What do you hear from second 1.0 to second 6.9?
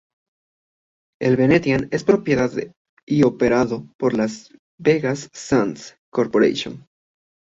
El Venetian es propiedad y operado por Las Vegas Sands Corporation.